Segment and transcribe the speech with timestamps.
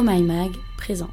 [0.00, 0.04] Oh
[0.76, 1.10] présente.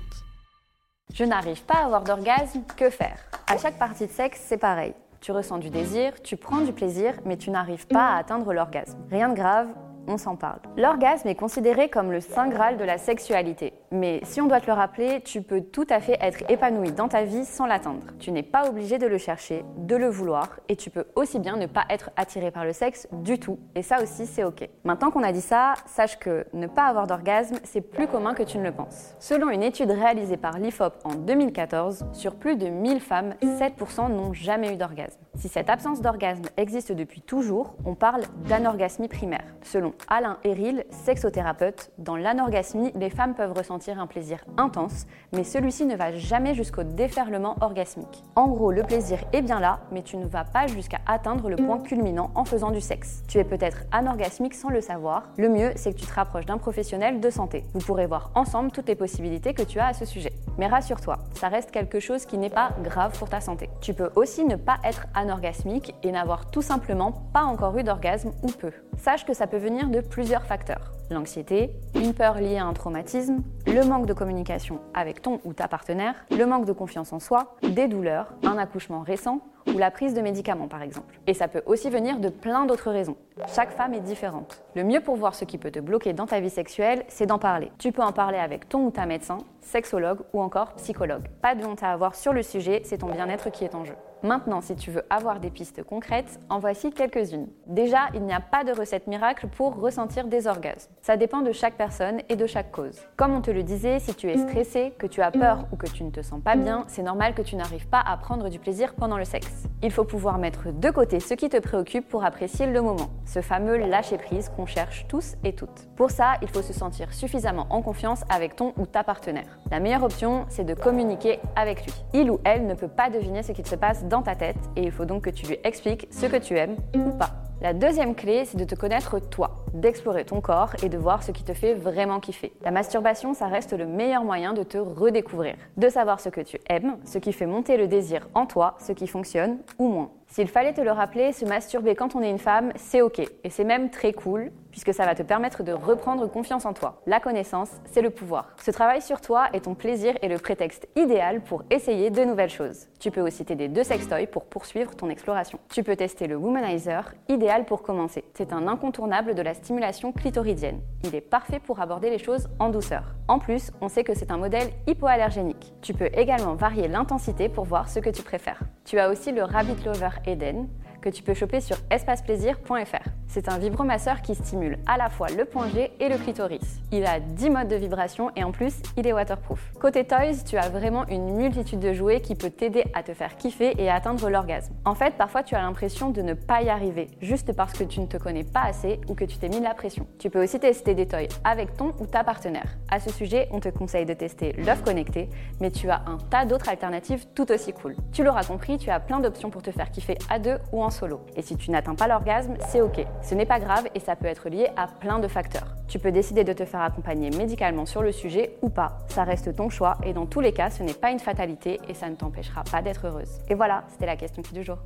[1.11, 3.17] Je n'arrive pas à avoir d'orgasme, que faire?
[3.47, 4.93] À chaque partie de sexe, c'est pareil.
[5.21, 8.99] Tu ressens du désir, tu prends du plaisir, mais tu n'arrives pas à atteindre l'orgasme.
[9.09, 9.69] Rien de grave,
[10.07, 10.59] on s'en parle.
[10.77, 13.73] L'orgasme est considéré comme le saint graal de la sexualité.
[13.91, 17.07] Mais si on doit te le rappeler, tu peux tout à fait être épanoui dans
[17.07, 18.01] ta vie sans l'atteindre.
[18.19, 21.55] Tu n'es pas obligé de le chercher, de le vouloir, et tu peux aussi bien
[21.55, 23.59] ne pas être attiré par le sexe du tout.
[23.75, 24.67] Et ça aussi, c'est ok.
[24.83, 28.43] Maintenant qu'on a dit ça, sache que ne pas avoir d'orgasme, c'est plus commun que
[28.43, 29.15] tu ne le penses.
[29.19, 34.33] Selon une étude réalisée par l'IFOP en 2014, sur plus de 1000 femmes, 7% n'ont
[34.33, 35.19] jamais eu d'orgasme.
[35.35, 39.45] Si cette absence d'orgasme existe depuis toujours, on parle d'anorgasmie primaire.
[39.61, 45.85] Selon Alain Eril, sexothérapeute, dans l'anorgasmie, les femmes peuvent ressentir un plaisir intense, mais celui-ci
[45.85, 48.23] ne va jamais jusqu'au déferlement orgasmique.
[48.35, 51.55] En gros, le plaisir est bien là, mais tu ne vas pas jusqu'à atteindre le
[51.55, 53.23] point culminant en faisant du sexe.
[53.27, 55.23] Tu es peut-être anorgasmique sans le savoir.
[55.37, 57.63] Le mieux, c'est que tu te rapproches d'un professionnel de santé.
[57.73, 60.33] Vous pourrez voir ensemble toutes les possibilités que tu as à ce sujet.
[60.57, 63.69] Mais rassure-toi, ça reste quelque chose qui n'est pas grave pour ta santé.
[63.81, 68.31] Tu peux aussi ne pas être anorgasmique et n'avoir tout simplement pas encore eu d'orgasme
[68.41, 68.71] ou peu.
[68.97, 70.91] Sache que ça peut venir de plusieurs facteurs.
[71.11, 75.67] L'anxiété, une peur liée à un traumatisme, le manque de communication avec ton ou ta
[75.67, 80.13] partenaire, le manque de confiance en soi, des douleurs, un accouchement récent ou la prise
[80.13, 81.19] de médicaments par exemple.
[81.27, 83.17] Et ça peut aussi venir de plein d'autres raisons.
[83.53, 84.63] Chaque femme est différente.
[84.75, 87.37] Le mieux pour voir ce qui peut te bloquer dans ta vie sexuelle, c'est d'en
[87.37, 87.69] parler.
[87.77, 91.27] Tu peux en parler avec ton ou ta médecin, sexologue ou encore psychologue.
[91.41, 93.95] Pas de honte à avoir sur le sujet, c'est ton bien-être qui est en jeu.
[94.23, 97.47] Maintenant, si tu veux avoir des pistes concrètes, en voici quelques-unes.
[97.67, 100.91] Déjà, il n'y a pas de recette miracle pour ressentir des orgasmes.
[101.03, 102.99] Ça dépend de chaque personne et de chaque cause.
[103.17, 105.85] Comme on te le disait, si tu es stressé, que tu as peur ou que
[105.85, 108.57] tu ne te sens pas bien, c'est normal que tu n'arrives pas à prendre du
[108.57, 109.65] plaisir pendant le sexe.
[109.83, 113.41] Il faut pouvoir mettre de côté ce qui te préoccupe pour apprécier le moment, ce
[113.41, 115.87] fameux lâcher-prise qu'on cherche tous et toutes.
[115.95, 119.59] Pour ça, il faut se sentir suffisamment en confiance avec ton ou ta partenaire.
[119.71, 121.93] La meilleure option, c'est de communiquer avec lui.
[122.13, 124.83] Il ou elle ne peut pas deviner ce qui se passe dans ta tête et
[124.83, 127.31] il faut donc que tu lui expliques ce que tu aimes ou pas.
[127.61, 131.31] La deuxième clé, c'est de te connaître toi, d'explorer ton corps et de voir ce
[131.31, 132.51] qui te fait vraiment kiffer.
[132.61, 136.59] La masturbation, ça reste le meilleur moyen de te redécouvrir, de savoir ce que tu
[136.69, 140.11] aimes, ce qui fait monter le désir en toi, ce qui fonctionne ou moins.
[140.27, 143.19] S'il fallait te le rappeler, se masturber quand on est une femme, c'est ok.
[143.19, 147.01] Et c'est même très cool, puisque ça va te permettre de reprendre confiance en toi.
[147.05, 148.53] La connaissance, c'est le pouvoir.
[148.61, 152.49] Ce travail sur toi et ton plaisir est le prétexte idéal pour essayer de nouvelles
[152.49, 152.87] choses.
[152.99, 155.57] Tu peux aussi t'aider de sextoy pour poursuivre ton exploration.
[155.69, 158.25] Tu peux tester le Womanizer, idéal pour commencer.
[158.33, 160.81] C'est un incontournable de la stimulation clitoridienne.
[161.05, 163.15] Il est parfait pour aborder les choses en douceur.
[163.29, 165.73] En plus, on sait que c'est un modèle hypoallergénique.
[165.81, 168.59] Tu peux également varier l'intensité pour voir ce que tu préfères.
[168.85, 170.67] Tu as aussi le Rabbit Lover Eden
[171.05, 173.09] que tu peux choper sur espaceplaisir.fr.
[173.27, 176.79] C'est un vibromasseur qui stimule à la fois le point G et le clitoris.
[176.91, 179.71] Il a 10 modes de vibration et en plus, il est waterproof.
[179.79, 183.35] Côté toys, tu as vraiment une multitude de jouets qui peut t'aider à te faire
[183.35, 184.73] kiffer et à atteindre l'orgasme.
[184.83, 187.99] En fait, parfois tu as l'impression de ne pas y arriver, juste parce que tu
[187.99, 190.07] ne te connais pas assez ou que tu t'es mis de la pression.
[190.17, 192.77] Tu peux aussi tester des toys avec ton ou ta partenaire.
[192.89, 195.29] À ce sujet, on te conseille de tester l'œuf connecté,
[195.59, 197.95] mais tu as un tas d'autres alternatives tout aussi cool.
[198.11, 200.89] Tu l'auras compris, tu as plein d'options pour te faire kiffer à deux ou en
[200.95, 201.19] solo.
[201.35, 203.05] Et si tu n'atteins pas l'orgasme, c'est ok.
[203.21, 205.67] Ce n'est pas grave et ça peut être lié à plein de facteurs.
[205.87, 208.97] Tu peux décider de te faire accompagner médicalement sur le sujet ou pas.
[209.09, 211.93] Ça reste ton choix et dans tous les cas, ce n'est pas une fatalité et
[211.93, 213.39] ça ne t'empêchera pas d'être heureuse.
[213.49, 214.77] Et voilà, c'était la question du jour.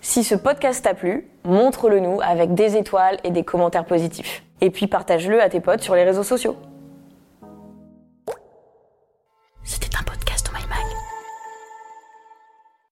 [0.00, 4.44] Si ce podcast t'a plu, montre-le nous avec des étoiles et des commentaires positifs.
[4.60, 6.56] Et puis partage-le à tes potes sur les réseaux sociaux.